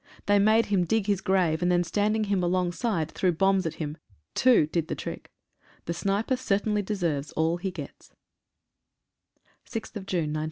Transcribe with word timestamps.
They 0.25 0.39
made 0.39 0.65
him 0.65 0.83
dig 0.83 1.05
his 1.05 1.21
grave, 1.21 1.61
and 1.61 1.71
then 1.71 1.83
standing 1.83 2.23
him 2.23 2.41
alongside 2.41 3.11
threw 3.11 3.31
bombs 3.31 3.67
at 3.67 3.75
him. 3.75 3.97
Two 4.33 4.65
did 4.65 4.87
the 4.87 4.95
trick. 4.95 5.31
The 5.85 5.93
sniper 5.93 6.37
certainly 6.37 6.81
deserves 6.81 7.31
all 7.33 7.57
he 7.57 7.69
gets. 7.69 8.09
<8> 9.67 9.85
SS«• 9.85 9.91
6/6/15. 10.33 10.37